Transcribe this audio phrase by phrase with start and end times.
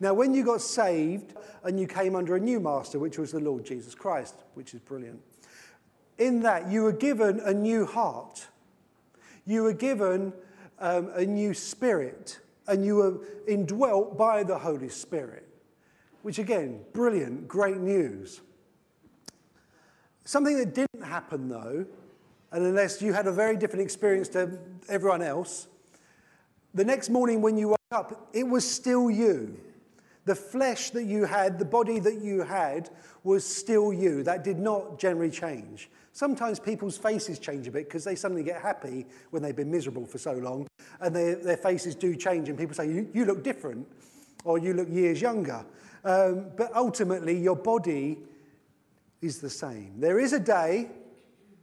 [0.00, 3.40] Now, when you got saved and you came under a new master, which was the
[3.40, 5.20] Lord Jesus Christ, which is brilliant,
[6.18, 8.46] in that you were given a new heart,
[9.44, 10.32] you were given
[10.78, 15.48] um, a new spirit, and you were indwelt by the Holy Spirit,
[16.22, 18.40] which again, brilliant, great news.
[20.24, 21.86] Something that didn't happen though,
[22.52, 24.58] and unless you had a very different experience to
[24.88, 25.66] everyone else,
[26.74, 29.58] the next morning when you woke up, it was still you.
[30.28, 32.90] The flesh that you had, the body that you had,
[33.24, 34.22] was still you.
[34.22, 35.88] That did not generally change.
[36.12, 40.04] Sometimes people's faces change a bit because they suddenly get happy when they've been miserable
[40.04, 40.68] for so long,
[41.00, 43.88] and their, their faces do change, and people say, you, you look different,
[44.44, 45.64] or you look years younger.
[46.04, 48.18] Um, but ultimately, your body
[49.22, 49.94] is the same.
[49.98, 50.90] There is a day,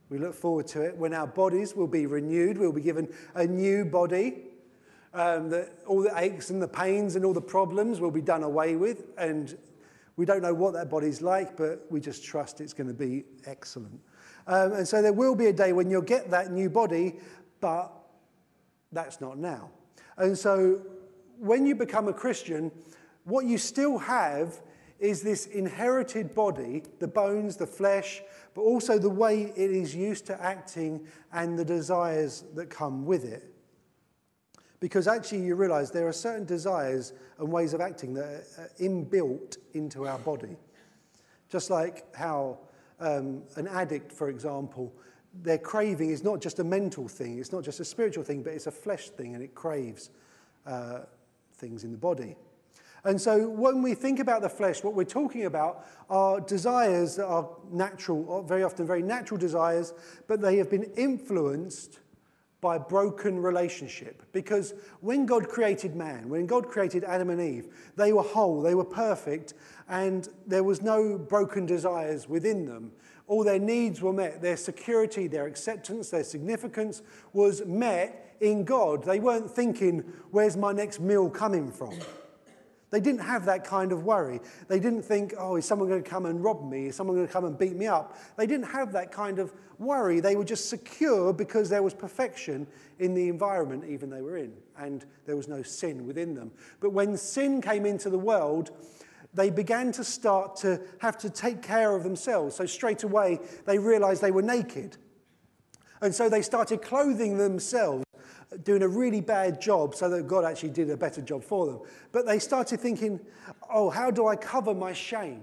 [0.10, 3.46] we look forward to it, when our bodies will be renewed, we'll be given a
[3.46, 4.38] new body
[5.16, 8.44] um, that all the aches and the pains and all the problems will be done
[8.44, 9.06] away with.
[9.18, 9.58] And
[10.18, 13.24] we don't know what that body's like, but we just trust it's going to be
[13.46, 14.00] excellent.
[14.48, 17.16] Um, and so there will be a day when you'll get that new body,
[17.62, 17.92] but
[18.92, 19.72] that's not now.
[20.18, 20.82] And so
[21.40, 22.72] when you become a Christian,
[23.24, 24.62] what you still have
[25.00, 28.22] is this inherited body, the bones, the flesh,
[28.54, 33.26] but also the way it is used to acting and the desires that come with
[33.26, 33.55] it.
[34.80, 39.58] Because actually, you realize there are certain desires and ways of acting that are inbuilt
[39.74, 40.58] into our body.
[41.50, 42.60] Just like how
[43.00, 44.94] um, an addict, for example,
[45.42, 48.54] their craving is not just a mental thing, it's not just a spiritual thing, but
[48.54, 50.10] it's a flesh thing and it craves
[50.66, 51.00] uh,
[51.56, 52.36] things in the body.
[53.04, 57.28] And so when we think about the flesh, what we're talking about are desires that
[57.28, 59.94] are natural, very often very natural desires,
[60.28, 62.00] but they have been influenced
[62.66, 64.24] by a broken relationship.
[64.32, 68.74] Because when God created man, when God created Adam and Eve, they were whole, they
[68.74, 69.54] were perfect,
[69.88, 72.92] and there was no broken desires within them.
[73.28, 74.42] All their needs were met.
[74.42, 77.04] Their security, their acceptance, their significance
[77.34, 79.04] was met in God.
[79.04, 80.00] They weren't thinking,
[80.32, 81.94] where's my next meal coming from?
[82.92, 84.40] They didn't have that kind of worry.
[84.68, 86.88] They didn't think, oh, is someone going to come and rob me?
[86.88, 88.18] Is someone going to come and beat me up?
[88.38, 90.20] They didn't have that kind of worry.
[90.20, 92.68] They were just secure because there was perfection
[93.00, 96.52] in the environment even they were in, and there was no sin within them.
[96.80, 98.72] But when sin came into the world,
[99.34, 102.56] they began to start to have to take care of themselves.
[102.56, 104.96] So straight away, they realized they were naked.
[106.02, 108.05] And so they started clothing themselves
[108.64, 111.80] doing a really bad job so that God actually did a better job for them.
[112.12, 113.20] But they started thinking,
[113.70, 115.42] oh, how do I cover my shame?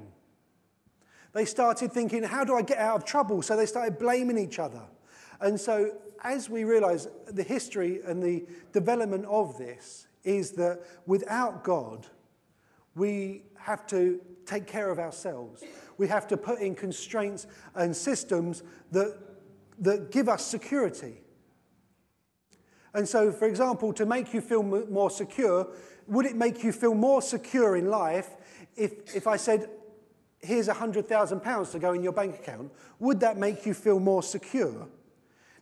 [1.32, 3.42] They started thinking, how do I get out of trouble?
[3.42, 4.82] So they started blaming each other.
[5.40, 11.64] And so, as we realize the history and the development of this is that without
[11.64, 12.06] God,
[12.94, 15.64] we have to take care of ourselves.
[15.98, 19.16] We have to put in constraints and systems that,
[19.80, 21.21] that give us security.
[22.94, 25.66] And so, for example, to make you feel more secure,
[26.06, 28.30] would it make you feel more secure in life
[28.76, 29.70] if, if I said,
[30.40, 32.70] here's £100,000 to go in your bank account?
[32.98, 34.88] Would that make you feel more secure?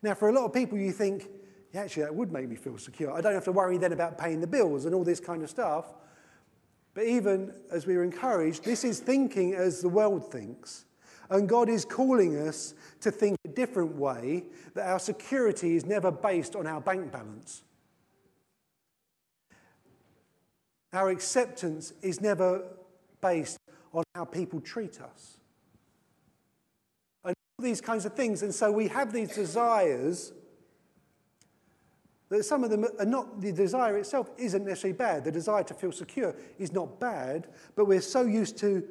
[0.02, 1.28] Now, for a lot of people, you think,
[1.72, 3.12] yeah, actually, that would make me feel secure.
[3.12, 5.50] I don't have to worry then about paying the bills and all this kind of
[5.50, 5.86] stuff.
[6.94, 10.86] But even as we were encouraged, this is thinking as the world thinks.
[11.30, 16.10] And God is calling us to think a different way, that our security is never
[16.10, 17.62] based on our bank balance.
[20.92, 22.64] Our acceptance is never
[23.20, 23.58] based
[23.92, 25.36] on how people treat us.
[27.24, 28.42] And all these kinds of things.
[28.42, 30.32] And so we have these desires
[32.28, 35.24] that some of them are not, the desire itself isn't necessarily bad.
[35.24, 38.82] The desire to feel secure is not bad, but we're so used to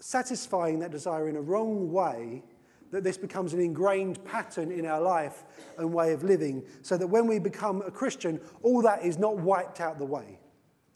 [0.00, 2.42] satisfying that desire in a wrong way
[2.90, 5.44] that this becomes an ingrained pattern in our life
[5.78, 9.36] and way of living, so that when we become a Christian, all that is not
[9.36, 10.38] wiped out the way.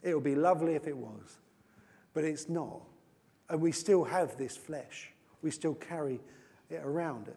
[0.02, 1.38] It would be lovely if it was,
[2.12, 2.82] but it's not.
[3.48, 6.20] And we still have this flesh, we still carry
[6.68, 7.36] it around it.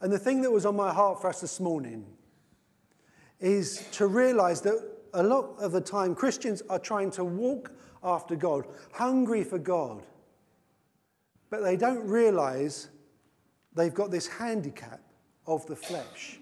[0.00, 2.04] And the thing that was on my heart for us this morning
[3.40, 4.78] is to realize that
[5.14, 7.72] a lot of the time Christians are trying to walk
[8.04, 10.02] after God, hungry for God.
[11.50, 12.88] But they don't realize
[13.74, 15.00] they've got this handicap
[15.46, 16.38] of the flesh.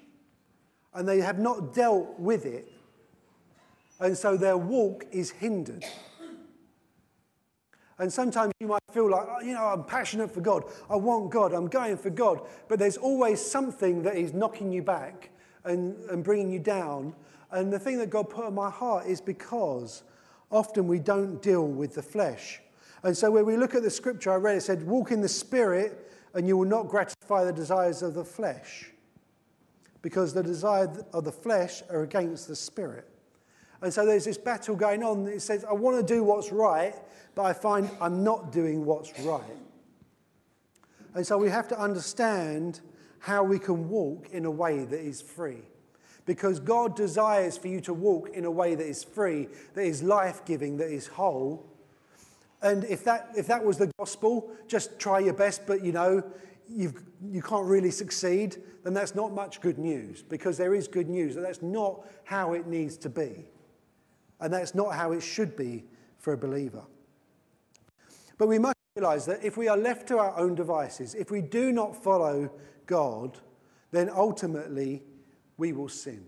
[0.94, 2.70] And they have not dealt with it.
[4.00, 5.84] And so their walk is hindered.
[7.98, 10.64] And sometimes you might feel like, oh, you know, I'm passionate for God.
[10.90, 11.52] I want God.
[11.52, 12.40] I'm going for God.
[12.68, 15.30] But there's always something that is knocking you back
[15.64, 17.14] and, and bringing you down.
[17.50, 20.02] And the thing that God put in my heart is because
[20.52, 22.60] often we don't deal with the flesh.
[23.02, 25.28] And so when we look at the scripture I read, it said, Walk in the
[25.28, 28.90] spirit, and you will not gratify the desires of the flesh.
[30.02, 33.08] Because the desires of the flesh are against the spirit.
[33.80, 35.26] And so there's this battle going on.
[35.26, 36.94] It says, I want to do what's right,
[37.34, 39.42] but I find I'm not doing what's right.
[41.14, 42.80] And so we have to understand
[43.18, 45.62] how we can walk in a way that is free.
[46.24, 50.02] Because God desires for you to walk in a way that is free, that is
[50.02, 51.66] life giving, that is whole.
[52.62, 56.22] And if that, if that was the gospel, just try your best, but you know,
[56.68, 61.08] you've, you can't really succeed, then that's not much good news because there is good
[61.08, 61.36] news.
[61.36, 63.46] And that's not how it needs to be.
[64.40, 65.84] And that's not how it should be
[66.18, 66.84] for a believer.
[68.38, 71.40] But we must realize that if we are left to our own devices, if we
[71.40, 72.50] do not follow
[72.86, 73.38] God,
[73.90, 75.02] then ultimately
[75.56, 76.24] we will sin.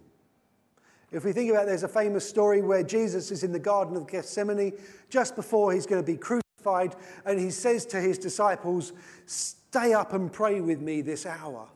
[1.15, 3.97] If we think about it, there's a famous story where Jesus is in the Garden
[3.97, 4.73] of Gethsemane
[5.09, 8.93] just before he's going to be crucified, and he says to his disciples,
[9.27, 11.69] Stay up and pray with me this hour.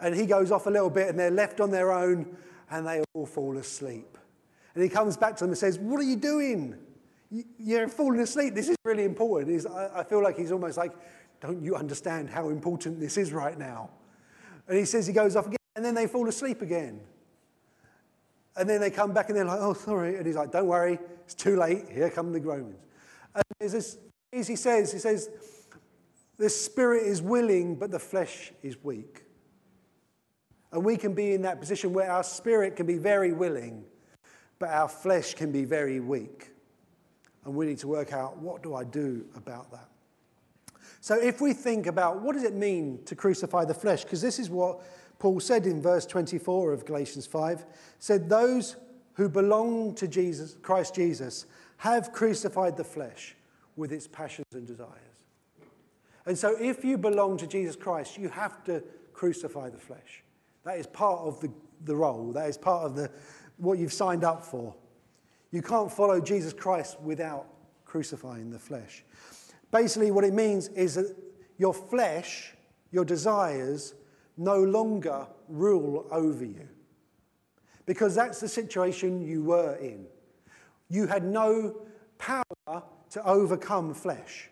[0.00, 2.36] And he goes off a little bit, and they're left on their own,
[2.70, 4.18] and they all fall asleep.
[4.74, 6.76] And he comes back to them and says, What are you doing?
[7.58, 8.54] You're falling asleep.
[8.54, 9.50] This is really important.
[9.50, 10.92] He's, I feel like he's almost like,
[11.40, 13.88] Don't you understand how important this is right now?
[14.68, 17.00] And he says he goes off again, and then they fall asleep again.
[18.56, 20.16] And then they come back and they're like, Oh, sorry.
[20.16, 21.84] And he's like, Don't worry, it's too late.
[21.90, 22.76] Here come the Romans.
[23.34, 23.98] And there's this,
[24.32, 25.30] as he says, he says,
[26.36, 29.24] The spirit is willing, but the flesh is weak.
[30.72, 33.84] And we can be in that position where our spirit can be very willing,
[34.58, 36.50] but our flesh can be very weak.
[37.44, 39.88] And we need to work out what do I do about that?
[41.00, 44.38] So if we think about what does it mean to crucify the flesh, because this
[44.38, 44.82] is what
[45.22, 47.64] Paul said in verse 24 of Galatians 5,
[48.00, 48.74] said those
[49.12, 51.46] who belong to Jesus, Christ Jesus,
[51.76, 53.36] have crucified the flesh
[53.76, 54.98] with its passions and desires.
[56.26, 58.82] And so if you belong to Jesus Christ, you have to
[59.12, 60.24] crucify the flesh.
[60.64, 61.52] That is part of the,
[61.84, 62.32] the role.
[62.32, 63.08] That is part of the,
[63.58, 64.74] what you've signed up for.
[65.52, 67.46] You can't follow Jesus Christ without
[67.84, 69.04] crucifying the flesh.
[69.70, 71.16] Basically, what it means is that
[71.58, 72.54] your flesh,
[72.90, 73.94] your desires,
[74.36, 76.68] no longer rule over you.
[77.86, 80.06] Because that's the situation you were in.
[80.88, 81.82] You had no
[82.18, 82.42] power
[83.10, 84.48] to overcome flesh.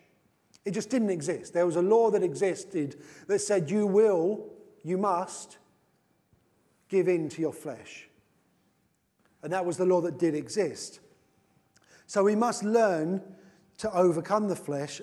[0.65, 1.53] It just didn't exist.
[1.53, 4.49] There was a law that existed that said you will,
[4.83, 5.57] you must
[6.89, 8.07] give in to your flesh.
[9.41, 10.99] And that was the law that did exist.
[12.05, 13.21] So we must learn
[13.79, 15.01] to overcome the flesh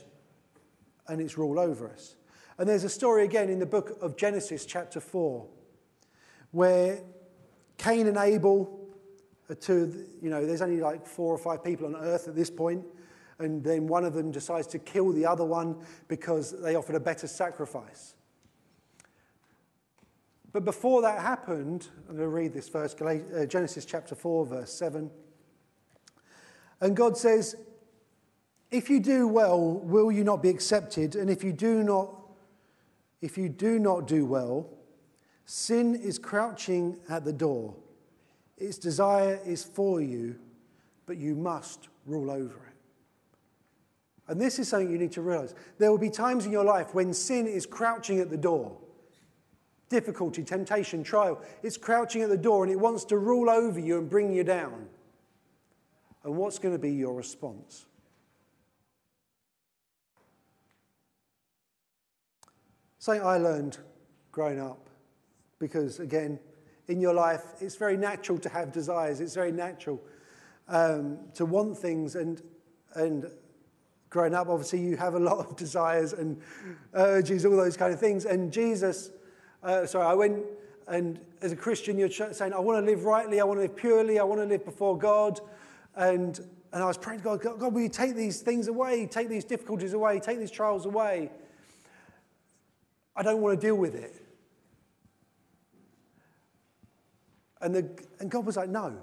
[1.08, 2.17] and its rule over us.
[2.58, 5.46] And there's a story again in the book of Genesis, chapter 4,
[6.50, 7.00] where
[7.76, 8.80] Cain and Abel
[9.48, 12.50] are two, you know, there's only like four or five people on earth at this
[12.50, 12.84] point,
[13.38, 15.76] and then one of them decides to kill the other one
[16.08, 18.16] because they offered a better sacrifice.
[20.52, 24.72] But before that happened, I'm going to read this verse, uh, Genesis chapter 4, verse
[24.72, 25.08] 7.
[26.80, 27.54] And God says,
[28.72, 31.14] If you do well, will you not be accepted?
[31.14, 32.17] And if you do not,
[33.20, 34.68] if you do not do well,
[35.44, 37.74] sin is crouching at the door.
[38.56, 40.36] Its desire is for you,
[41.06, 42.68] but you must rule over it.
[44.28, 45.54] And this is something you need to realize.
[45.78, 48.76] There will be times in your life when sin is crouching at the door
[49.88, 51.40] difficulty, temptation, trial.
[51.62, 54.44] It's crouching at the door and it wants to rule over you and bring you
[54.44, 54.86] down.
[56.24, 57.86] And what's going to be your response?
[62.98, 63.78] Something I learned
[64.32, 64.88] growing up,
[65.58, 66.38] because again,
[66.88, 69.20] in your life, it's very natural to have desires.
[69.20, 70.00] It's very natural
[70.68, 72.16] um, to want things.
[72.16, 72.42] And,
[72.94, 73.30] and
[74.10, 76.40] growing up, obviously, you have a lot of desires and
[76.94, 78.24] urges, all those kind of things.
[78.24, 79.10] And Jesus
[79.62, 80.44] uh, sorry, I went
[80.86, 83.76] and as a Christian, you're saying, I want to live rightly, I want to live
[83.76, 85.38] purely, I want to live before God.
[85.96, 86.38] And,
[86.72, 89.06] and I was praying to God, God, God, will you take these things away?
[89.06, 91.30] Take these difficulties away, take these trials away.
[93.18, 94.14] I don't want to deal with it.
[97.60, 98.96] And, the, and God was like, No,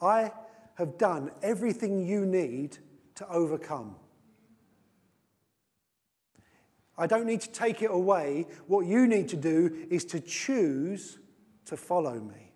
[0.00, 0.30] I
[0.76, 2.78] have done everything you need
[3.16, 3.96] to overcome.
[6.96, 8.46] I don't need to take it away.
[8.68, 11.18] What you need to do is to choose
[11.64, 12.52] to follow me.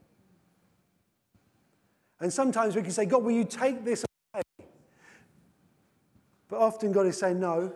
[2.21, 4.43] And sometimes we can say, God, will you take this away?
[6.49, 7.73] But often God is saying, No.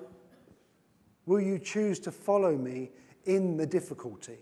[1.29, 2.91] Will you choose to follow me
[3.27, 4.39] in the difficulty?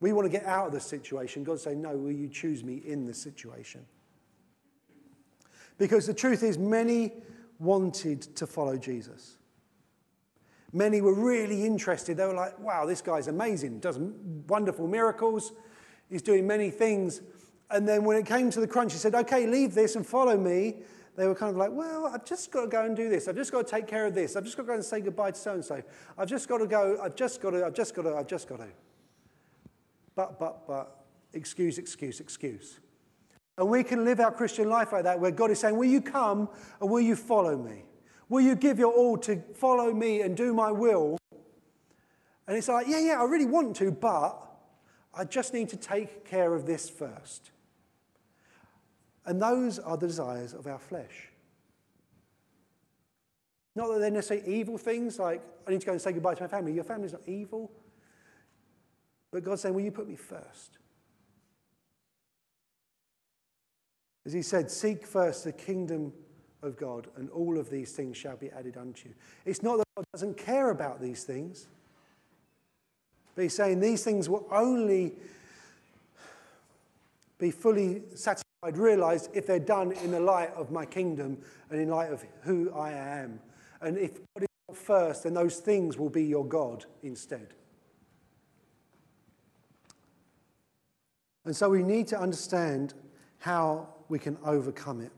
[0.00, 1.44] We want to get out of the situation.
[1.44, 3.86] God say, No, will you choose me in the situation?
[5.78, 7.12] Because the truth is, many
[7.60, 9.36] wanted to follow Jesus.
[10.72, 12.16] Many were really interested.
[12.16, 13.98] They were like, wow, this guy's amazing, does
[14.48, 15.52] wonderful miracles,
[16.10, 17.22] he's doing many things.
[17.70, 20.36] And then when it came to the crunch, he said, okay, leave this and follow
[20.36, 20.78] me.
[21.16, 23.26] They were kind of like, well, I've just got to go and do this.
[23.26, 24.36] I've just got to take care of this.
[24.36, 25.82] I've just got to go and say goodbye to so and so.
[26.18, 26.98] I've just got to go.
[27.02, 27.64] I've just got to.
[27.64, 28.16] I've just got to.
[28.16, 28.68] I've just got to.
[30.14, 32.80] But, but, but, excuse, excuse, excuse.
[33.58, 36.02] And we can live our Christian life like that, where God is saying, Will you
[36.02, 36.48] come
[36.80, 37.84] and will you follow me?
[38.28, 41.16] Will you give your all to follow me and do my will?
[42.46, 44.42] And it's like, Yeah, yeah, I really want to, but
[45.14, 47.50] I just need to take care of this first.
[49.26, 51.30] And those are the desires of our flesh.
[53.74, 56.42] Not that they're necessarily evil things, like I need to go and say goodbye to
[56.44, 56.72] my family.
[56.72, 57.70] Your family's not evil.
[59.32, 60.78] But God's saying, Will you put me first?
[64.24, 66.12] As he said, Seek first the kingdom
[66.62, 69.14] of God, and all of these things shall be added unto you.
[69.44, 71.66] It's not that God doesn't care about these things,
[73.34, 75.12] but he's saying these things will only
[77.38, 81.38] be fully satisfied, realized if they're done in the light of my kingdom
[81.70, 83.40] and in light of who I am.
[83.80, 87.54] And if God is not first, then those things will be your God instead.
[91.44, 92.94] And so we need to understand
[93.38, 95.12] how we can overcome it.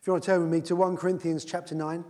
[0.00, 2.04] If you want to turn with me to 1 Corinthians chapter 9.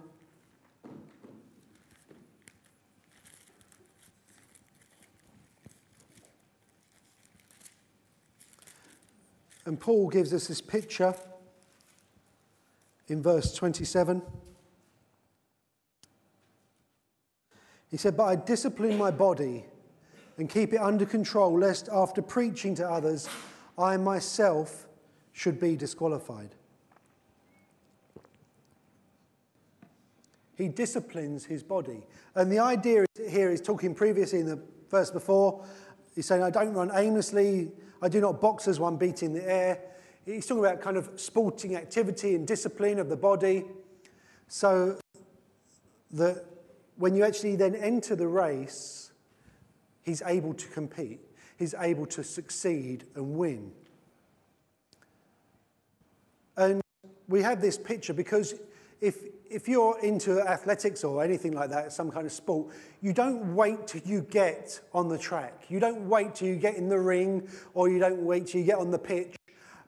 [9.67, 11.14] And Paul gives us this picture
[13.09, 14.23] in verse 27.
[17.90, 19.64] He said, But I discipline my body
[20.38, 23.29] and keep it under control, lest after preaching to others,
[23.76, 24.87] I myself
[25.33, 26.55] should be disqualified.
[30.57, 32.02] He disciplines his body.
[32.35, 35.64] And the idea here is talking previously in the verse before,
[36.14, 39.80] he's saying, I don't run aimlessly, I do not box as one beating the air.
[40.25, 43.64] He's talking about kind of sporting activity and discipline of the body.
[44.49, 44.99] So
[46.12, 46.45] that
[46.97, 49.12] when you actually then enter the race,
[50.02, 51.21] he's able to compete,
[51.57, 53.73] he's able to succeed and win.
[56.57, 56.80] And
[57.28, 58.54] we have this picture because
[59.00, 59.16] if,
[59.50, 62.69] if you're into athletics or anything like that, some kind of sport,
[63.02, 65.64] you don't wait till you get on the track.
[65.69, 68.66] You don't wait till you get in the ring or you don't wait till you
[68.66, 69.35] get on the pitch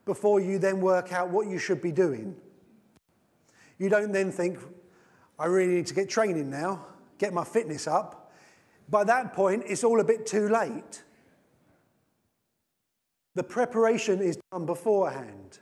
[0.05, 2.35] before you then work out what you should be doing.
[3.79, 4.59] You don't then think,
[5.39, 6.85] I really need to get training now,
[7.19, 8.33] get my fitness up.
[8.89, 11.05] By that point, it's all a bit too late.
[13.37, 15.61] The preparation is done beforehand.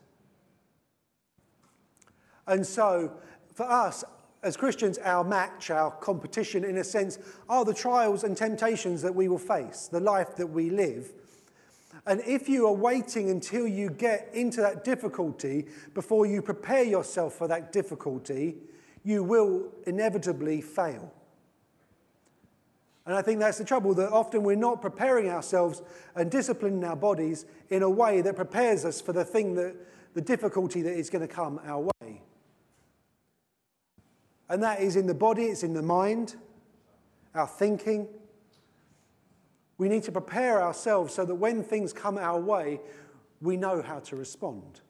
[2.46, 3.12] And so,
[3.60, 4.04] for us
[4.42, 9.14] as Christians, our match, our competition, in a sense, are the trials and temptations that
[9.14, 11.12] we will face, the life that we live.
[12.06, 17.34] And if you are waiting until you get into that difficulty before you prepare yourself
[17.34, 18.56] for that difficulty,
[19.04, 21.12] you will inevitably fail.
[23.04, 25.82] And I think that's the trouble that often we're not preparing ourselves
[26.16, 29.76] and disciplining our bodies in a way that prepares us for the thing that
[30.14, 32.22] the difficulty that is going to come our way.
[34.50, 36.34] And that is in the body, it's in the mind,
[37.36, 38.08] our thinking.
[39.78, 42.80] We need to prepare ourselves so that when things come our way,
[43.40, 44.80] we know how to respond.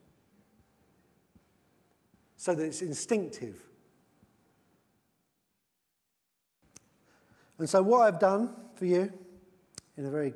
[2.37, 3.61] So that it's instinctive.
[7.59, 9.13] And so, what I've done for you,
[9.95, 10.33] in a very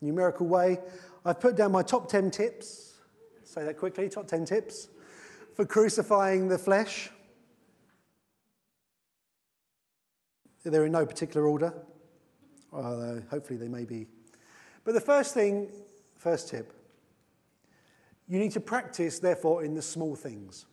[0.00, 0.78] numerical way,
[1.22, 2.94] I've put down my top 10 tips.
[3.44, 4.88] Say that quickly top 10 tips
[5.54, 7.10] for crucifying the flesh.
[10.64, 11.74] They're in no particular order.
[12.72, 14.06] Although hopefully they may be.
[14.84, 15.68] But the first thing,
[16.16, 16.72] first tip,
[18.28, 20.66] you need to practice, therefore, in the small things.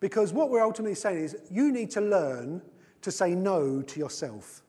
[0.00, 2.62] Because what we're ultimately saying is you need to learn
[3.02, 4.62] to say no to yourself.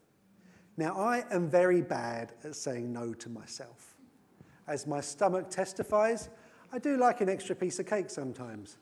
[0.77, 3.95] Now, I am very bad at saying no to myself.
[4.67, 6.29] As my stomach testifies,
[6.71, 8.77] I do like an extra piece of cake sometimes.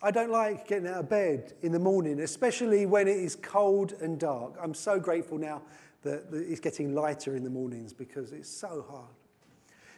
[0.00, 3.94] I don't like getting out of bed in the morning, especially when it is cold
[4.00, 4.54] and dark.
[4.62, 5.62] I'm so grateful now
[6.02, 9.10] that it's getting lighter in the mornings because it's so hard.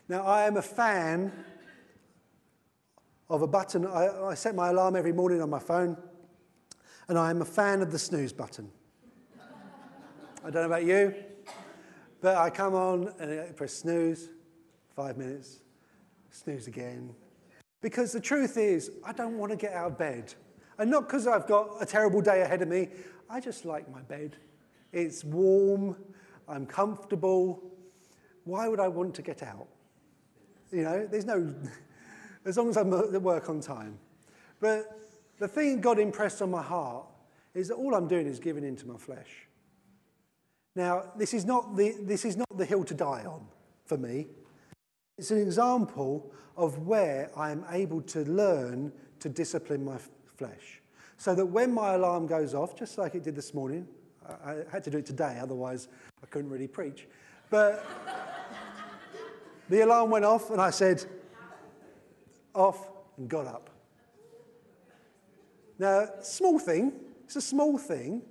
[0.08, 1.32] Now, I am a fan
[3.28, 3.86] of a button.
[3.86, 5.98] I, I set my alarm every morning on my phone,
[7.08, 8.70] and I am a fan of the snooze button.
[10.42, 11.14] I don't know about you,
[12.22, 14.30] but I come on and I press snooze,
[14.96, 15.60] five minutes,
[16.30, 17.14] snooze again.
[17.80, 20.34] Because the truth is, I don't want to get out of bed.
[20.78, 22.88] And not because I've got a terrible day ahead of me,
[23.28, 24.36] I just like my bed.
[24.92, 25.96] It's warm,
[26.48, 27.62] I'm comfortable.
[28.44, 29.68] Why would I want to get out?
[30.72, 31.54] You know, there's no,
[32.44, 33.98] as long as I'm at work on time.
[34.60, 34.98] But
[35.38, 37.06] the thing God impressed on my heart
[37.54, 39.48] is that all I'm doing is giving into my flesh.
[40.76, 43.46] Now, this is not the, this is not the hill to die on
[43.84, 44.28] for me.
[45.20, 49.98] It's an example of where I am able to learn to discipline my
[50.38, 50.80] flesh.
[51.18, 53.86] So that when my alarm goes off, just like it did this morning,
[54.26, 55.88] I, I had to do it today, otherwise
[56.22, 57.06] I couldn't really preach.
[57.50, 57.86] But
[59.68, 61.04] the alarm went off and I said,
[62.54, 63.68] off and got up.
[65.78, 68.22] Now, small thing, it's a small thing,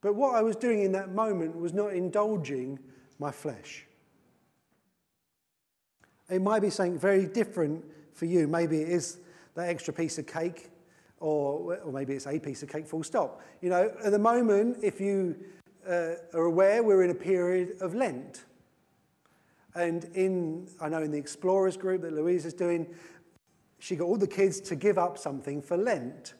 [0.00, 2.80] but what I was doing in that moment was not indulging
[3.20, 3.84] my flesh.
[6.30, 8.46] It might be something very different for you.
[8.46, 9.18] Maybe it is
[9.54, 10.70] that extra piece of cake,
[11.20, 13.40] or, or maybe it's a piece of cake, full stop.
[13.60, 15.36] You know, at the moment, if you
[15.88, 18.44] uh, are aware, we're in a period of Lent.
[19.74, 22.86] And in, I know in the Explorers group that Louise is doing,
[23.78, 26.34] she got all the kids to give up something for Lent.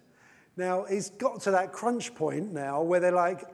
[0.56, 3.44] Now, it's got to that crunch point now where they're like,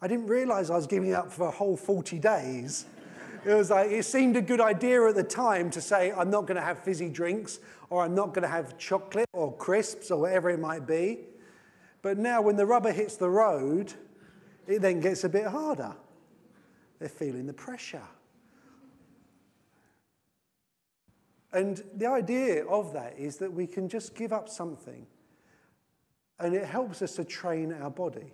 [0.00, 2.86] I didn't realize I was giving up for a whole 40 days.
[3.44, 6.42] It was like, it seemed a good idea at the time to say, I'm not
[6.42, 10.20] going to have fizzy drinks, or I'm not going to have chocolate or crisps, or
[10.20, 11.20] whatever it might be.
[12.02, 13.94] But now, when the rubber hits the road,
[14.66, 15.94] it then gets a bit harder.
[16.98, 18.02] They're feeling the pressure.
[21.52, 25.06] And the idea of that is that we can just give up something,
[26.38, 28.32] and it helps us to train our body.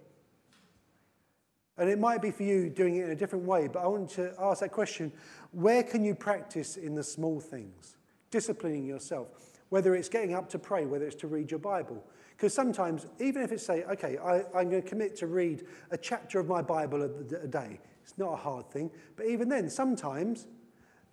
[1.78, 4.09] And it might be for you doing it in a different way, but I want
[4.11, 5.12] to ask that question
[5.52, 7.97] where can you practice in the small things?
[8.30, 9.28] Disciplining yourself,
[9.68, 12.02] whether it's getting up to pray, whether it's to read your Bible.
[12.30, 15.97] Because sometimes, even if it's say, okay, I, am going to commit to read a
[15.97, 18.91] chapter of my Bible a, a day, it's not a hard thing.
[19.17, 20.47] But even then, sometimes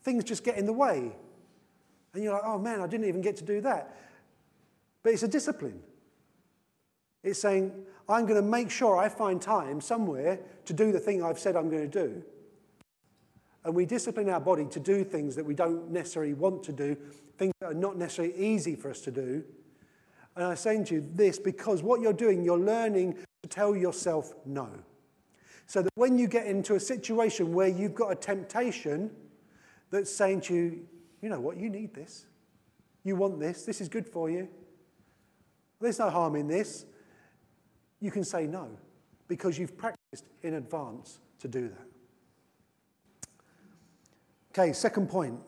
[0.01, 1.15] things just get in the way.
[2.13, 3.97] And you're like, oh man, I didn't even get to do that.
[5.01, 5.81] But it's a discipline.
[7.23, 7.71] It's saying,
[8.09, 11.55] I'm going to make sure I find time somewhere to do the thing I've said
[11.55, 12.23] I'm going to do.
[13.63, 16.97] And we discipline our body to do things that we don't necessarily want to do,
[17.37, 19.43] things that are not necessarily easy for us to do.
[20.35, 24.33] And I'm saying to you this because what you're doing, you're learning to tell yourself
[24.45, 24.69] no.
[25.65, 29.11] So that when you get into a situation where you've got a temptation
[29.91, 30.87] that's saying to you,
[31.21, 32.25] you know what, you need this.
[33.05, 33.63] You want this.
[33.63, 34.49] This is good for you.
[35.79, 36.85] There's no harm in this.
[38.03, 38.67] You can say no
[39.29, 41.87] because you've practiced in advance to do that.
[44.51, 45.39] Okay, second point.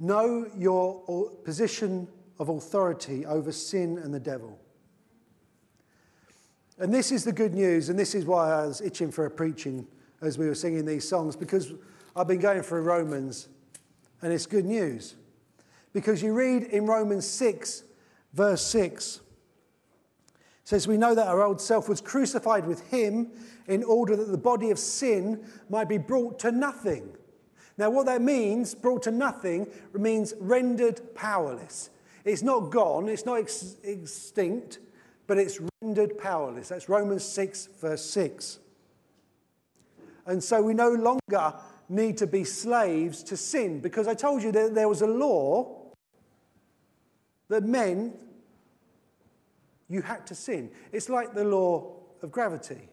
[0.00, 4.58] Know your position of authority over sin and the devil.
[6.78, 9.30] And this is the good news, and this is why I was itching for a
[9.30, 9.86] preaching
[10.22, 11.74] as we were singing these songs, because
[12.16, 13.48] I've been going through Romans
[14.22, 15.16] and it's good news.
[15.92, 17.84] Because you read in Romans 6,
[18.32, 19.20] verse 6,
[20.64, 23.30] says, We know that our old self was crucified with him
[23.68, 27.16] in order that the body of sin might be brought to nothing.
[27.76, 31.90] Now, what that means, brought to nothing, means rendered powerless.
[32.24, 34.78] It's not gone, it's not ex- extinct,
[35.26, 36.68] but it's rendered powerless.
[36.68, 38.58] That's Romans 6, verse 6.
[40.26, 41.54] And so we no longer
[41.88, 45.92] need to be slaves to sin because I told you that there was a law
[47.48, 48.16] that meant
[49.94, 50.70] you had to sin.
[50.92, 52.88] It's like the law of gravity.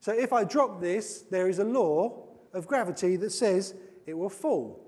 [0.00, 3.74] So if I drop this, there is a law of gravity that says
[4.06, 4.78] it will fall.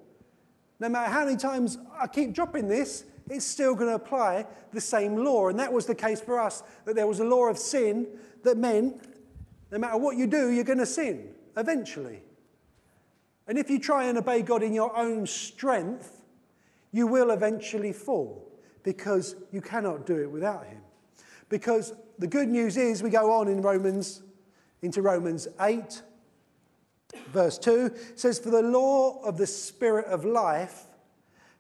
[0.81, 4.81] No matter how many times I keep dropping this, it's still going to apply the
[4.81, 5.49] same law.
[5.49, 8.07] And that was the case for us, that there was a law of sin
[8.43, 9.03] that meant
[9.71, 12.21] no matter what you do, you're going to sin eventually.
[13.47, 16.23] And if you try and obey God in your own strength,
[16.93, 20.84] you will eventually fall because you cannot do it without Him.
[21.55, 24.25] Because the good news is, we go on in Romans,
[24.83, 26.03] into Romans 8,
[27.29, 30.87] verse 2, says, For the law of the Spirit of life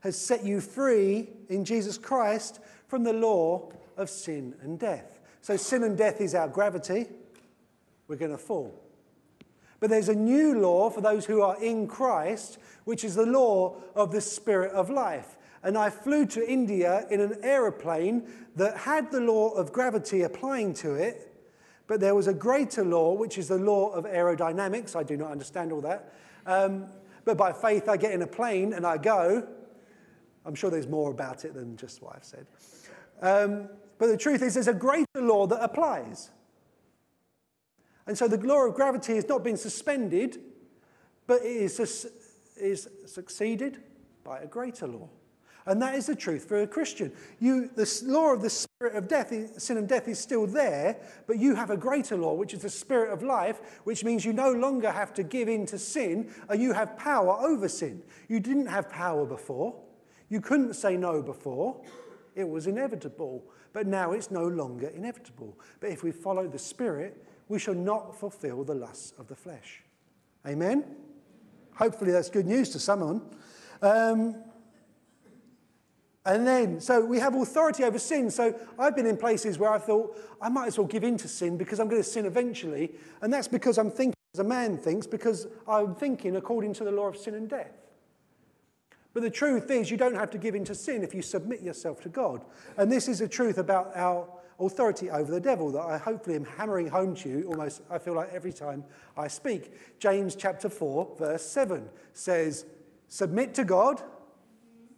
[0.00, 5.20] has set you free in Jesus Christ from the law of sin and death.
[5.42, 7.06] So, sin and death is our gravity.
[8.08, 8.74] We're going to fall.
[9.78, 13.76] But there's a new law for those who are in Christ, which is the law
[13.94, 15.36] of the Spirit of life.
[15.64, 20.74] And I flew to India in an aeroplane that had the law of gravity applying
[20.74, 21.34] to it,
[21.86, 24.96] But there was a greater law, which is the law of aerodynamics.
[24.96, 26.14] I do not understand all that.
[26.46, 26.86] Um,
[27.24, 29.46] but by faith, I get in a plane and I go.
[30.46, 32.46] I'm sure there's more about it than just what I've said.
[33.20, 36.30] Um, but the truth is, there's a greater law that applies.
[38.06, 40.38] And so the law of gravity has not been suspended,
[41.26, 42.06] but it is,
[42.56, 43.82] is succeeded
[44.22, 45.08] by a greater law.
[45.66, 47.10] And that is the truth for a Christian.
[47.40, 51.38] You, the law of the spirit of death, sin and death is still there, but
[51.38, 54.52] you have a greater law, which is the spirit of life, which means you no
[54.52, 58.02] longer have to give in to sin, and you have power over sin.
[58.28, 59.74] You didn't have power before.
[60.28, 61.80] You couldn't say no before.
[62.34, 63.44] It was inevitable.
[63.72, 65.58] But now it's no longer inevitable.
[65.80, 69.82] But if we follow the spirit, we shall not fulfill the lusts of the flesh.
[70.46, 70.84] Amen?
[71.74, 73.22] Hopefully that's good news to someone.
[73.82, 74.36] Um,
[76.26, 78.30] and then, so we have authority over sin.
[78.30, 81.28] So I've been in places where I thought, I might as well give in to
[81.28, 82.92] sin because I'm going to sin eventually.
[83.20, 86.90] And that's because I'm thinking as a man thinks, because I'm thinking according to the
[86.90, 87.72] law of sin and death.
[89.12, 91.60] But the truth is, you don't have to give in to sin if you submit
[91.60, 92.42] yourself to God.
[92.76, 94.26] And this is the truth about our
[94.58, 98.14] authority over the devil that I hopefully am hammering home to you almost, I feel
[98.14, 98.82] like every time
[99.16, 99.72] I speak.
[100.00, 102.64] James chapter 4, verse 7 says,
[103.08, 104.02] Submit to God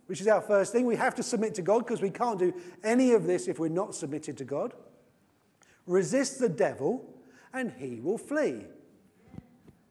[0.07, 0.87] which is our first thing.
[0.87, 3.69] We have to submit to God because we can't do any of this if we're
[3.69, 4.75] not submitted to God.
[5.87, 7.15] Resist the devil,
[7.53, 8.65] and he will flee.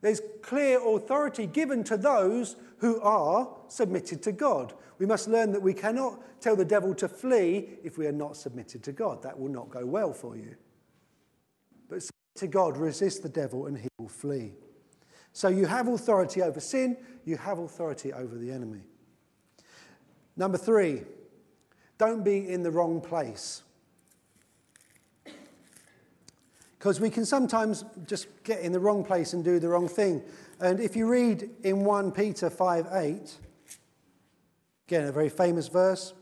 [0.01, 4.73] There's clear authority given to those who are submitted to God.
[4.99, 8.37] We must learn that we cannot tell the devil to flee if we are not
[8.37, 9.23] submitted to God.
[9.23, 10.55] That will not go well for you.
[11.89, 12.03] But
[12.35, 14.53] to God, resist the devil, and he will flee.
[15.33, 18.83] So you have authority over sin, you have authority over the enemy.
[20.37, 21.03] Number three,
[21.97, 23.63] don't be in the wrong place.
[26.77, 30.21] Because we can sometimes just get in the wrong place and do the wrong thing.
[30.59, 33.37] And if you read in 1 Peter 5 8,
[34.87, 36.13] again, a very famous verse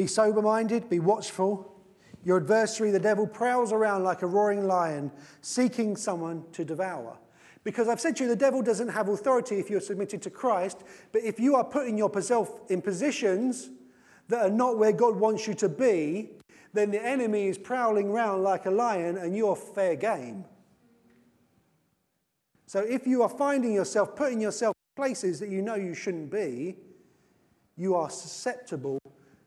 [0.00, 1.76] be sober minded, be watchful.
[2.24, 5.10] Your adversary, the devil, prowls around like a roaring lion,
[5.42, 7.18] seeking someone to devour.
[7.62, 10.78] Because I've said to you, the devil doesn't have authority if you're submitted to Christ,
[11.12, 13.68] but if you are putting yourself in positions
[14.28, 16.30] that are not where God wants you to be,
[16.72, 20.44] then the enemy is prowling around like a lion and you're fair game.
[22.66, 26.30] So if you are finding yourself putting yourself in places that you know you shouldn't
[26.30, 26.76] be,
[27.76, 29.00] you are susceptible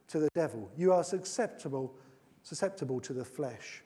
[0.08, 0.70] to the devil.
[0.76, 1.96] You are susceptible,
[2.42, 3.83] susceptible to the flesh.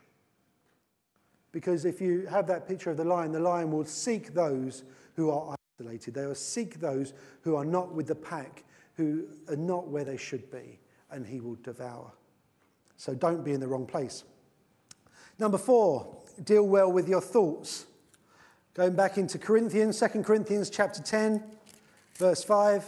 [1.52, 4.84] Because if you have that picture of the lion, the lion will seek those
[5.16, 6.14] who are isolated.
[6.14, 10.16] They will seek those who are not with the pack, who are not where they
[10.16, 10.78] should be,
[11.10, 12.12] and he will devour.
[12.96, 14.24] So don't be in the wrong place.
[15.38, 17.86] Number four, deal well with your thoughts.
[18.74, 21.42] Going back into Corinthians, 2 Corinthians chapter 10,
[22.16, 22.84] verse 5.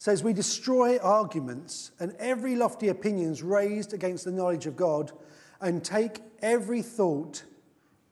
[0.00, 5.12] Says, We destroy arguments and every lofty opinions raised against the knowledge of God
[5.60, 7.44] and take every thought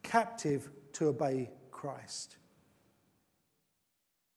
[0.03, 2.37] captive to obey Christ.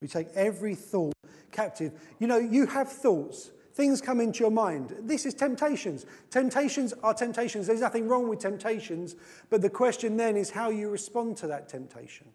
[0.01, 1.13] We take every thought
[1.51, 1.91] captive.
[2.19, 3.51] You know, you have thoughts.
[3.73, 4.95] Things come into your mind.
[5.01, 6.05] This is temptations.
[6.29, 7.67] Temptations are temptations.
[7.67, 9.15] There's nothing wrong with temptations.
[9.49, 12.27] But the question then is how you respond to that temptation.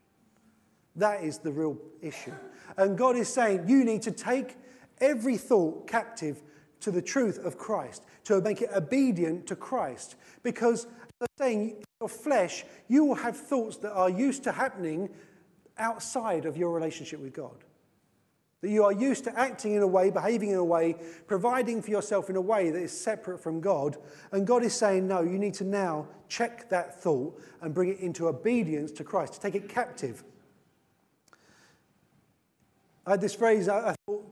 [0.95, 2.33] That is the real issue.
[2.77, 4.57] And God is saying you need to take
[5.01, 6.43] every thought captive
[6.81, 10.17] to the truth of Christ, to make it obedient to Christ.
[10.43, 10.91] Because, as
[11.23, 15.09] I'm saying, your flesh, you will have thoughts that are used to happening
[15.79, 17.65] outside of your relationship with God.
[18.61, 21.91] That you are used to acting in a way, behaving in a way, providing for
[21.91, 23.97] yourself in a way that is separate from God.
[24.33, 28.01] And God is saying, no, you need to now check that thought and bring it
[28.01, 30.25] into obedience to Christ, to take it captive.
[33.07, 34.27] I had this phrase, I thought,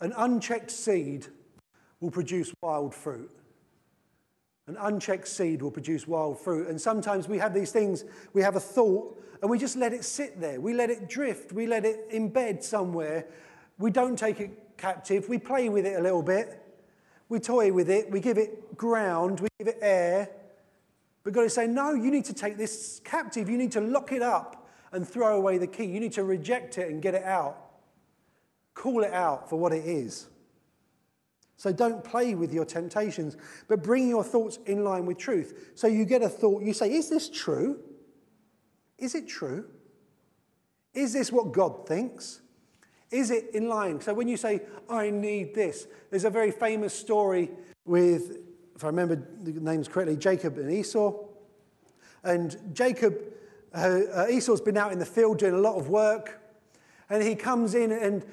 [0.00, 1.26] an unchecked seed
[2.00, 3.30] will produce wild fruit.
[4.66, 6.68] An unchecked seed will produce wild fruit.
[6.68, 10.04] And sometimes we have these things, we have a thought, and we just let it
[10.04, 10.60] sit there.
[10.60, 11.52] We let it drift.
[11.52, 13.26] We let it embed somewhere.
[13.78, 15.28] We don't take it captive.
[15.28, 16.62] We play with it a little bit.
[17.28, 18.10] We toy with it.
[18.10, 19.40] We give it ground.
[19.40, 20.30] We give it air.
[21.22, 23.48] But God is saying, no, you need to take this captive.
[23.48, 25.84] You need to lock it up and throw away the key.
[25.84, 27.67] You need to reject it and get it out.
[28.78, 30.28] Call it out for what it is.
[31.56, 33.36] So don't play with your temptations,
[33.66, 35.72] but bring your thoughts in line with truth.
[35.74, 37.80] So you get a thought, you say, Is this true?
[38.96, 39.64] Is it true?
[40.94, 42.40] Is this what God thinks?
[43.10, 44.00] Is it in line?
[44.00, 47.50] So when you say, I need this, there's a very famous story
[47.84, 48.38] with
[48.76, 51.12] if I remember the names correctly, Jacob and Esau.
[52.22, 53.18] And Jacob,
[53.74, 56.40] uh, uh, Esau's been out in the field doing a lot of work.
[57.10, 58.24] And he comes in, and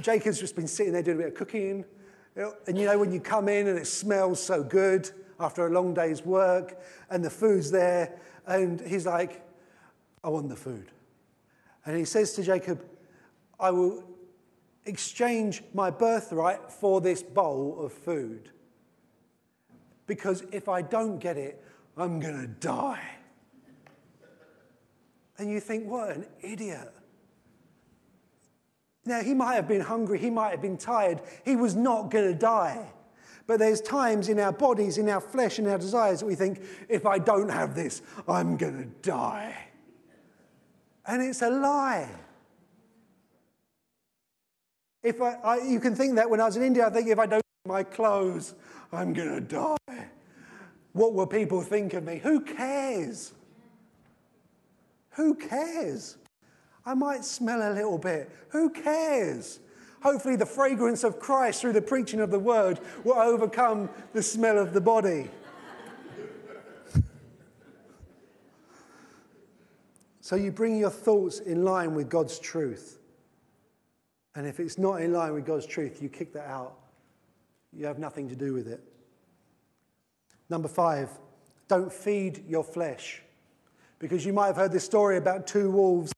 [0.00, 1.84] Jacob's just been sitting there doing a bit of cooking.
[2.66, 5.92] And you know, when you come in and it smells so good after a long
[5.92, 6.80] day's work,
[7.10, 9.42] and the food's there, and he's like,
[10.24, 10.90] I want the food.
[11.84, 12.84] And he says to Jacob,
[13.58, 14.04] I will
[14.84, 18.50] exchange my birthright for this bowl of food.
[20.06, 21.62] Because if I don't get it,
[21.96, 23.02] I'm going to die.
[25.38, 26.92] And you think, what an idiot.
[29.04, 32.32] Now, he might have been hungry, he might have been tired, he was not going
[32.32, 32.86] to die.
[33.46, 36.62] But there's times in our bodies, in our flesh, in our desires that we think,
[36.88, 39.56] if I don't have this, I'm going to die.
[41.04, 42.08] And it's a lie.
[45.02, 47.18] If I, I, you can think that when I was in India, I think if
[47.18, 48.54] I don't get my clothes,
[48.92, 50.06] I'm going to die.
[50.92, 52.18] What will people think of me?
[52.18, 53.32] Who cares?
[55.10, 56.18] Who cares?
[56.84, 58.30] I might smell a little bit.
[58.50, 59.60] Who cares?
[60.02, 64.58] Hopefully, the fragrance of Christ through the preaching of the word will overcome the smell
[64.58, 65.30] of the body.
[70.20, 72.98] so, you bring your thoughts in line with God's truth.
[74.34, 76.78] And if it's not in line with God's truth, you kick that out.
[77.72, 78.82] You have nothing to do with it.
[80.48, 81.10] Number five,
[81.68, 83.22] don't feed your flesh.
[83.98, 86.12] Because you might have heard this story about two wolves,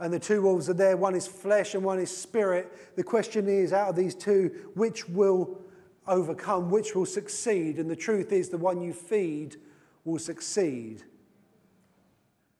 [0.00, 0.96] and the two wolves are there.
[0.96, 2.96] One is flesh and one is spirit.
[2.96, 5.60] The question is out of these two, which will
[6.06, 7.78] overcome, which will succeed?
[7.78, 9.56] And the truth is, the one you feed
[10.04, 11.04] will succeed.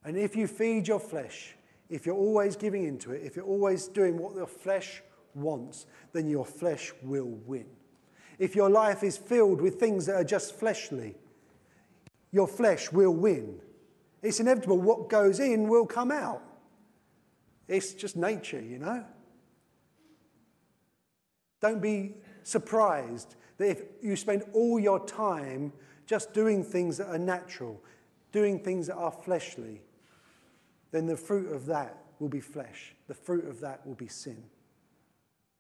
[0.05, 1.57] And if you feed your flesh,
[1.89, 5.03] if you're always giving into it, if you're always doing what your flesh
[5.35, 7.67] wants, then your flesh will win.
[8.39, 11.17] If your life is filled with things that are just fleshly,
[12.33, 13.61] your flesh will win.
[14.23, 14.79] It's inevitable.
[14.79, 16.43] What goes in will come out.
[17.71, 19.05] It's just nature, you know?
[21.61, 25.73] Don't be surprised that if you spend all your time
[26.05, 27.81] just doing things that are natural,
[28.33, 29.83] doing things that are fleshly,
[30.91, 32.97] then the fruit of that will be flesh.
[33.07, 34.43] The fruit of that will be sin.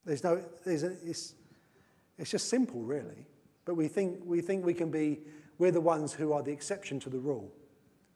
[0.04, 1.34] There's no, there's a, it's,
[2.18, 3.24] it's just simple, really.
[3.64, 5.20] But we think, we think we can be,
[5.58, 7.52] we're the ones who are the exception to the rule.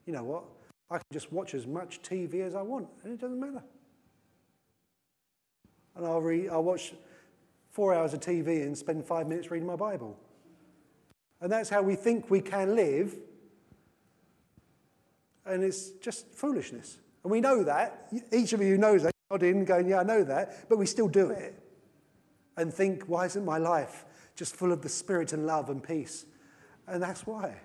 [0.04, 0.44] You know what?
[0.90, 3.62] I can just watch as much TV as I want, and it doesn't matter.
[5.96, 6.92] And I'll, read, I'll watch
[7.70, 10.16] four hours of TV and spend five minutes reading my Bible.
[11.40, 13.16] And that's how we think we can live.
[15.44, 16.98] And it's just foolishness.
[17.22, 18.09] And we know that.
[18.33, 19.12] Each of you knows that.
[19.30, 20.68] Nodding, going, yeah, I know that.
[20.68, 21.59] But we still do it.
[22.57, 24.04] And think, why isn't my life
[24.37, 26.26] just full of the Spirit and love and peace?
[26.87, 27.57] And that's why.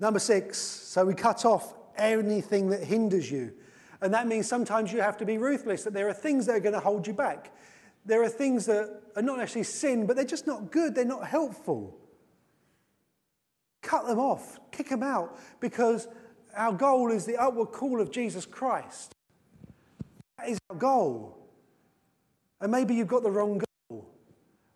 [0.00, 3.52] Number six, so we cut off anything that hinders you.
[4.00, 6.60] And that means sometimes you have to be ruthless, that there are things that are
[6.60, 7.52] going to hold you back.
[8.06, 11.26] There are things that are not actually sin, but they're just not good, they're not
[11.26, 11.98] helpful.
[13.82, 16.08] Cut them off, kick them out, because
[16.56, 19.12] our goal is the upward call of Jesus Christ.
[20.38, 21.36] That is our goal.
[22.60, 24.08] And maybe you've got the wrong goal.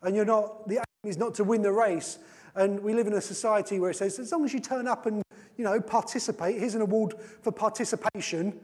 [0.02, 2.18] And you're not, the aim is not to win the race.
[2.54, 5.06] And we live in a society where it says, as long as you turn up
[5.06, 5.22] and,
[5.56, 8.60] you know, participate, here's an award for participation.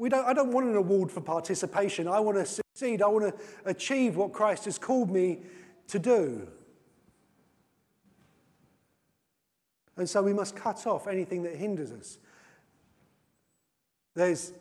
[0.00, 2.08] We don't, I don't want an award for participation.
[2.08, 3.02] I want to succeed.
[3.02, 5.40] I want to achieve what Christ has called me
[5.88, 6.48] to do.
[9.98, 12.16] And so we must cut off anything that hinders us.
[14.14, 14.54] There's,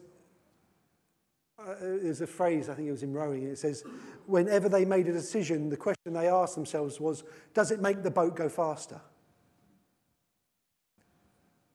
[1.57, 3.85] uh, there's a phrase, I think it was in rowing, it says,
[4.25, 7.23] whenever they made a decision, the question they asked themselves was,
[7.53, 8.99] does it make the boat go faster?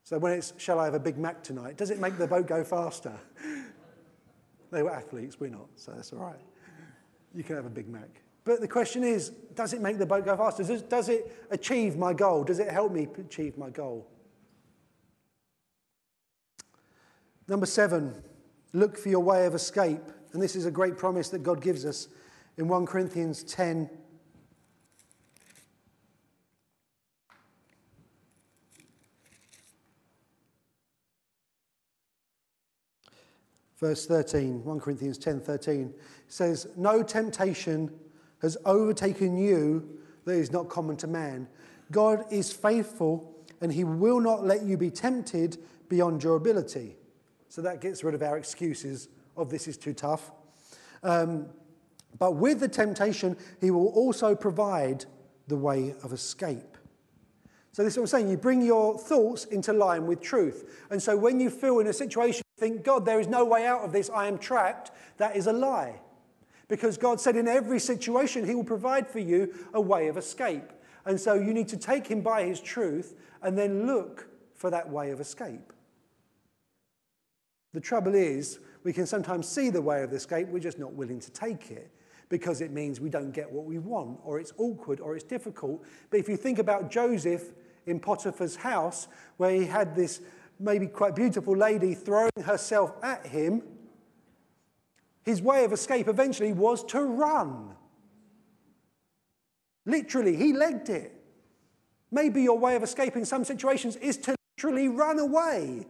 [0.05, 2.45] So when it's, shall I have a Big Mac tonight, does it make the boat
[2.45, 3.11] go faster?
[4.71, 6.39] they were athletes, we're not, so that's all right.
[7.33, 8.21] You can have a Big Mac.
[8.43, 10.63] But the question is, does it make the boat go faster?
[10.63, 12.43] Does, does it achieve my goal?
[12.43, 14.07] Does it help me achieve my goal?
[17.47, 18.13] Number seven,
[18.73, 20.03] look for your way of escape.
[20.33, 22.09] And this is a great promise that God gives us
[22.57, 23.89] in 1 Corinthians 10.
[33.79, 35.93] Verse 13, 1 Corinthians 10 13
[36.27, 37.91] says, No temptation
[38.41, 41.47] has overtaken you that is not common to man.
[41.91, 45.57] God is faithful and he will not let you be tempted
[45.89, 46.95] beyond your ability.
[47.49, 50.31] So that gets rid of our excuses of this is too tough.
[51.03, 51.47] Um,
[52.17, 55.05] but with the temptation, he will also provide
[55.47, 56.77] the way of escape.
[57.71, 58.29] So, this is what I'm saying.
[58.29, 60.85] You bring your thoughts into line with truth.
[60.89, 63.81] And so, when you feel in a situation, think, God, there is no way out
[63.81, 65.99] of this, I am trapped, that is a lie.
[66.67, 70.71] Because God said in every situation, He will provide for you a way of escape.
[71.05, 74.89] And so, you need to take Him by His truth and then look for that
[74.89, 75.73] way of escape.
[77.73, 81.19] The trouble is, we can sometimes see the way of escape, we're just not willing
[81.19, 81.91] to take it
[82.29, 85.83] because it means we don't get what we want, or it's awkward, or it's difficult.
[86.09, 87.51] But if you think about Joseph
[87.85, 90.21] in Potiphar's house, where he had this
[90.59, 93.63] maybe quite beautiful lady throwing herself at him,
[95.23, 97.75] his way of escape eventually was to run.
[99.85, 101.11] Literally, he legged it.
[102.11, 105.85] Maybe your way of escape in some situations is to literally run away.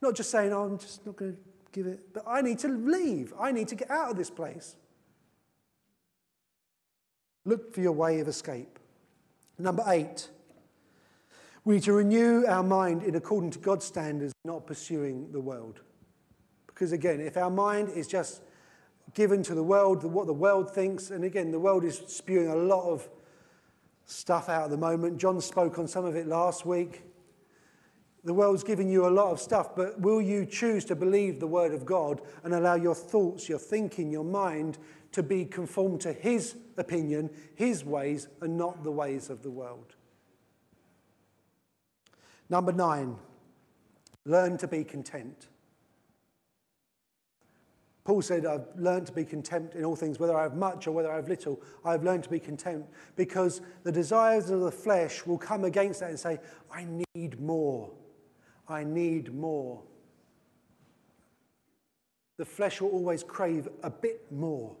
[0.00, 1.38] Not just saying, oh, I'm just not going to
[1.72, 3.32] give it, but I need to leave.
[3.38, 4.76] I need to get out of this place.
[7.44, 8.78] Look for your way of escape.
[9.58, 10.28] Number eight,
[11.64, 15.80] we need to renew our mind in according to God's standards, not pursuing the world.
[16.66, 18.42] Because again, if our mind is just
[19.14, 22.56] given to the world, what the world thinks, and again, the world is spewing a
[22.56, 23.08] lot of
[24.06, 25.18] stuff out at the moment.
[25.18, 27.02] John spoke on some of it last week.
[28.24, 31.46] The world's giving you a lot of stuff, but will you choose to believe the
[31.46, 34.78] word of God and allow your thoughts, your thinking, your mind
[35.12, 39.96] to be conformed to His opinion, His ways, and not the ways of the world?
[42.52, 43.16] Number nine,
[44.26, 45.48] learn to be content.
[48.04, 50.92] Paul said, I've learned to be content in all things, whether I have much or
[50.92, 51.62] whether I have little.
[51.82, 52.84] I've learned to be content
[53.16, 57.90] because the desires of the flesh will come against that and say, I need more.
[58.68, 59.80] I need more.
[62.36, 64.76] The flesh will always crave a bit more.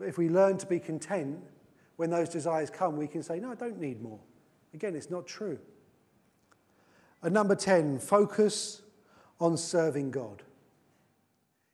[0.00, 1.38] But if we learn to be content,
[1.94, 4.18] when those desires come, we can say, No, I don't need more.
[4.72, 5.60] Again, it's not true.
[7.24, 8.82] And number 10, focus
[9.40, 10.42] on serving God.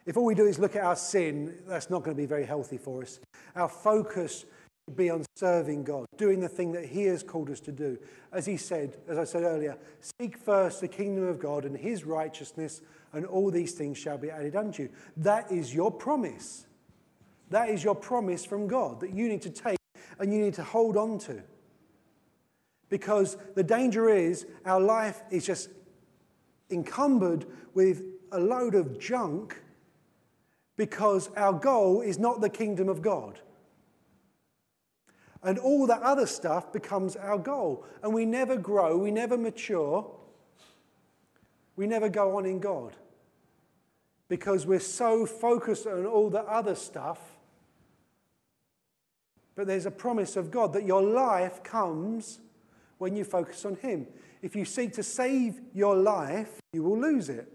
[0.07, 2.47] If all we do is look at our sin, that's not going to be very
[2.47, 3.19] healthy for us.
[3.57, 4.45] Our focus
[4.87, 7.99] should be on serving God, doing the thing that He has called us to do.
[8.33, 9.77] As He said, as I said earlier,
[10.21, 12.81] seek first the kingdom of God and His righteousness,
[13.13, 14.89] and all these things shall be added unto you.
[15.17, 16.67] That is your promise.
[17.51, 19.79] That is your promise from God that you need to take
[20.21, 21.43] and you need to hold on to.
[22.91, 25.71] Because the danger is our life is just
[26.71, 29.63] encumbered with a load of junk
[30.77, 33.41] because our goal is not the kingdom of God.
[35.43, 37.85] And all that other stuff becomes our goal.
[38.03, 40.11] And we never grow, we never mature,
[41.77, 42.97] we never go on in God.
[44.29, 47.19] Because we're so focused on all the other stuff.
[49.55, 52.39] But there's a promise of God that your life comes
[53.01, 54.07] when you focus on Him.
[54.43, 57.51] If you seek to save your life, you will lose it.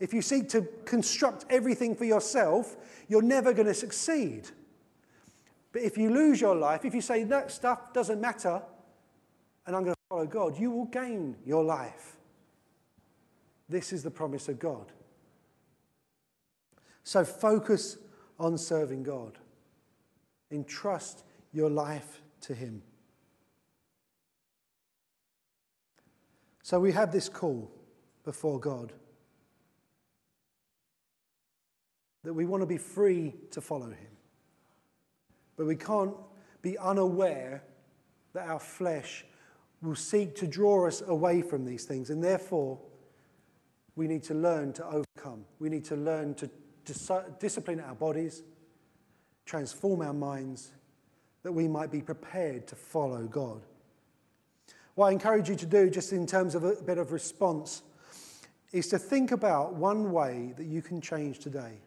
[0.00, 4.48] If you seek to construct everything for yourself, you're never going to succeed.
[5.72, 8.60] But if you lose your life, if you say that stuff doesn't matter
[9.66, 12.16] and I'm going to follow God, you will gain your life.
[13.68, 14.90] This is the promise of God.
[17.04, 17.96] So focus
[18.40, 19.38] on serving God.
[20.50, 22.82] Entrust your life to Him.
[26.70, 27.68] So we have this call
[28.22, 28.92] before God
[32.22, 34.12] that we want to be free to follow Him.
[35.56, 36.14] But we can't
[36.62, 37.64] be unaware
[38.34, 39.24] that our flesh
[39.82, 42.08] will seek to draw us away from these things.
[42.08, 42.78] And therefore,
[43.96, 45.46] we need to learn to overcome.
[45.58, 46.48] We need to learn to
[46.84, 48.44] dis- discipline our bodies,
[49.44, 50.70] transform our minds,
[51.42, 53.66] that we might be prepared to follow God.
[55.00, 57.80] What I encourage you to do, just in terms of a bit of response,
[58.70, 61.78] is to think about one way that you can change today.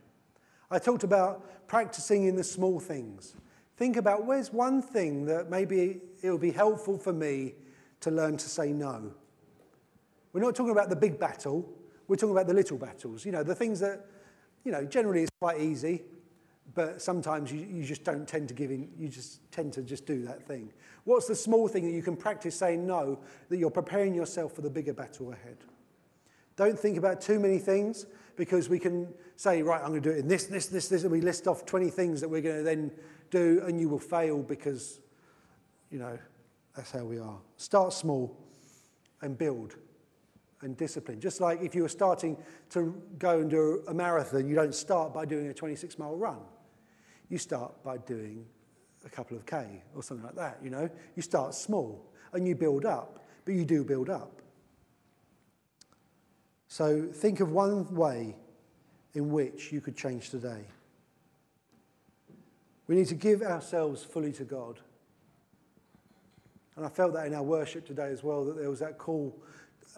[0.72, 3.36] I talked about practicing in the small things.
[3.78, 7.54] Think about where's one thing that maybe it will be helpful for me
[8.00, 9.14] to learn to say no.
[10.32, 11.72] We're not talking about the big battle,
[12.08, 13.28] we're talking about the little battles.
[13.28, 14.08] You know, the things that,
[14.64, 16.02] you know, generally it's quite easy
[16.76, 20.06] but sometimes you, you just don't tend to give in, you just tend to just
[20.06, 20.72] do that thing.
[21.04, 24.62] What's the small thing that you can practice saying no, that you're preparing yourself for
[24.62, 25.58] the bigger battle ahead?
[26.56, 28.06] Don't think about too many things
[28.36, 31.04] because we can say, right, I'm going to do it in this, this, this, this,
[31.04, 32.92] and we list off 20 things that we're going to then
[33.30, 35.00] do, and you will fail because,
[35.92, 36.18] you know,
[36.76, 37.38] that's how we are.
[37.58, 38.36] Start small
[39.22, 39.76] and build
[40.64, 41.20] and discipline.
[41.20, 42.38] Just like if you were starting
[42.72, 46.40] to go and do a marathon, you don't start by doing a 26 mile run.
[47.30, 48.46] You start by doing
[49.06, 50.90] a couple of K or something like that, you know?
[51.16, 52.10] You start small.
[52.34, 54.42] and you build up, but you do build up.
[56.68, 58.36] So think of one way
[59.14, 60.66] in which you could change today.
[62.88, 64.80] We need to give ourselves fully to God.
[66.76, 69.40] And I felt that in our worship today as well, that there was that call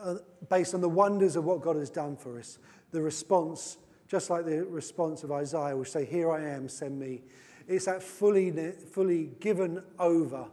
[0.02, 0.16] uh,
[0.50, 2.60] based on the wonders of what God has done for us.
[2.92, 3.78] The response,
[4.08, 7.24] just like the response of Isaiah, which say, Here I am, send me.
[7.68, 10.46] It's that fully, fully given over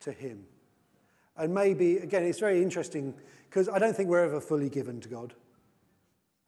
[0.00, 0.44] to Him.
[1.36, 3.14] And maybe, again, it's very interesting
[3.48, 5.34] because I don't think we're ever fully given to God.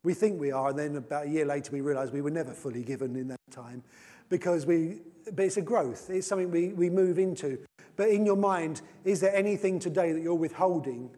[0.03, 2.53] We think we are, and then about a year later, we realize we were never
[2.53, 3.83] fully given in that time
[4.29, 5.01] because we,
[5.33, 6.09] but it's a growth.
[6.09, 7.59] It's something we, we move into.
[7.97, 11.11] But in your mind, is there anything today that you're withholding?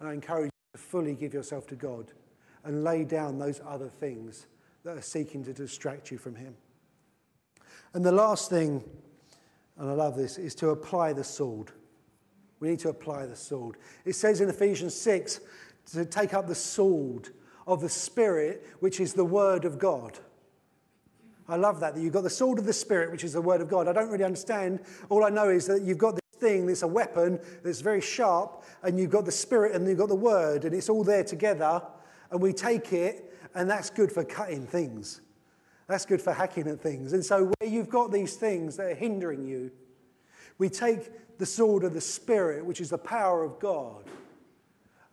[0.00, 2.12] And I encourage you to fully give yourself to God
[2.64, 4.46] and lay down those other things
[4.84, 6.54] that are seeking to distract you from Him.
[7.94, 8.84] And the last thing,
[9.76, 11.72] and I love this, is to apply the sword.
[12.60, 13.76] We need to apply the sword.
[14.04, 15.40] It says in Ephesians 6
[15.92, 17.30] to take up the sword
[17.66, 20.18] of the Spirit, which is the Word of God.
[21.48, 23.60] I love that, that you've got the sword of the Spirit, which is the Word
[23.60, 23.88] of God.
[23.88, 24.80] I don't really understand.
[25.08, 28.64] All I know is that you've got this thing that's a weapon that's very sharp,
[28.82, 31.82] and you've got the Spirit and you've got the Word, and it's all there together,
[32.30, 35.20] and we take it, and that's good for cutting things.
[35.86, 37.14] That's good for hacking at things.
[37.14, 39.70] And so, where you've got these things that are hindering you,
[40.58, 44.04] we take the sword of the Spirit, which is the power of God,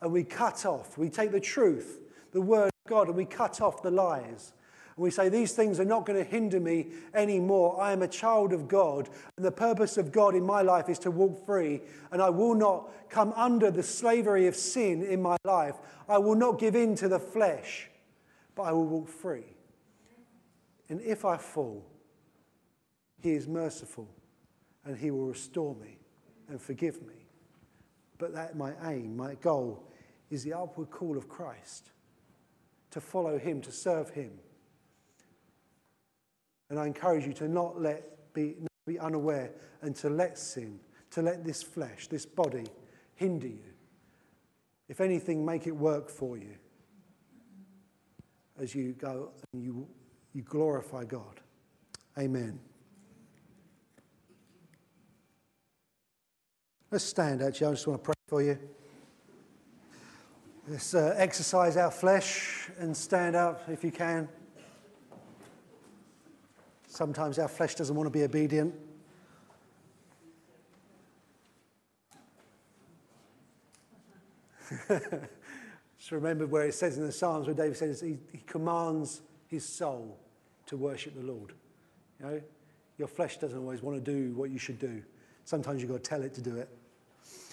[0.01, 0.97] and we cut off.
[0.97, 2.01] We take the truth,
[2.31, 4.53] the Word of God, and we cut off the lies.
[4.95, 7.81] And we say, These things are not going to hinder me anymore.
[7.81, 10.99] I am a child of God, and the purpose of God in my life is
[10.99, 11.81] to walk free,
[12.11, 15.75] and I will not come under the slavery of sin in my life.
[16.07, 17.89] I will not give in to the flesh,
[18.55, 19.45] but I will walk free.
[20.89, 21.85] And if I fall,
[23.21, 24.07] He is merciful,
[24.85, 25.97] and He will restore me
[26.47, 27.15] and forgive me.
[28.17, 29.83] But that my aim, my goal,
[30.29, 31.91] is the upward call of Christ
[32.91, 34.31] to follow Him, to serve Him.
[36.69, 39.51] And I encourage you to not let be, not be unaware
[39.81, 40.79] and to let sin,
[41.11, 42.65] to let this flesh, this body
[43.15, 43.73] hinder you.
[44.87, 46.55] If anything, make it work for you
[48.59, 49.87] as you go and you,
[50.33, 51.41] you glorify God.
[52.17, 52.59] Amen.
[56.91, 57.67] Let's stand, actually.
[57.67, 58.57] I just want to pray for you.
[60.67, 64.29] Let's uh, exercise our flesh and stand up if you can.
[66.95, 68.73] Sometimes our flesh doesn't want to be obedient.
[75.97, 79.65] Just remember where it says in the Psalms where David says he, he commands his
[79.65, 80.17] soul
[80.67, 81.51] to worship the Lord.
[82.21, 82.41] You know,
[82.97, 85.03] your flesh doesn't always want to do what you should do.
[85.43, 86.69] Sometimes you've got to tell it to do it.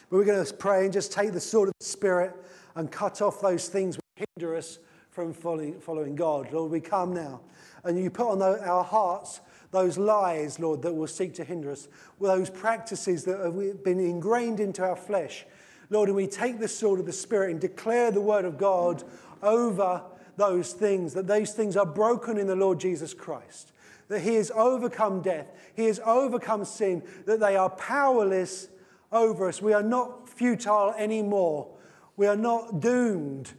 [0.09, 2.33] But we're going to pray and just take the sword of the Spirit
[2.77, 4.79] and cut off those things which hinder us
[5.11, 6.53] from following, following God.
[6.53, 7.41] Lord, we come now
[7.85, 9.41] and you put on our hearts
[9.73, 11.89] those lies, Lord, that will seek to hinder us,
[12.21, 15.47] those practices that have been ingrained into our flesh.
[15.89, 19.03] Lord, and we take the sword of the Spirit and declare the word of God
[19.43, 20.03] over
[20.37, 23.73] those things, that those things are broken in the Lord Jesus Christ,
[24.09, 28.69] that He has overcome death, He has overcome sin, that they are powerless
[29.11, 29.61] over us.
[29.63, 31.69] We are not futile anymore,
[32.17, 33.53] we are not doomed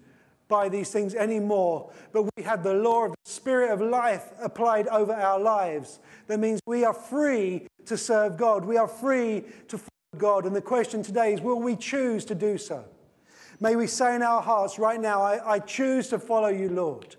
[0.54, 4.88] by these things anymore, but we have the law of the Spirit of life applied
[4.89, 5.97] over our lives.
[6.28, 8.64] That means we are free to serve God.
[8.64, 9.89] We are free to follow
[10.20, 10.45] God.
[10.45, 12.86] And the question today is will we choose to do so?
[13.60, 17.16] May we say in our hearts right now, I, I choose to follow you, Lord.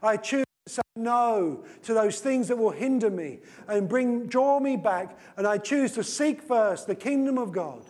[0.00, 4.60] I choose to say no to those things that will hinder me and bring draw
[4.60, 5.18] me back.
[5.36, 7.82] And I choose to seek first the kingdom of God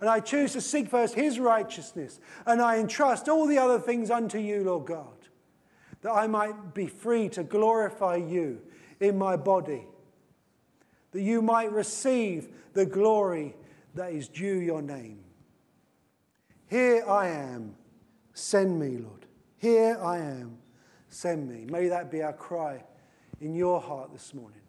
[0.00, 2.20] and I choose to seek first his righteousness.
[2.46, 5.28] And I entrust all the other things unto you, Lord God,
[6.02, 8.60] that I might be free to glorify you
[9.00, 9.86] in my body,
[11.12, 13.56] that you might receive the glory
[13.94, 15.18] that is due your name.
[16.68, 17.74] Here I am,
[18.34, 19.26] send me, Lord.
[19.56, 20.58] Here I am,
[21.08, 21.64] send me.
[21.64, 22.84] May that be our cry
[23.40, 24.60] in your heart this morning.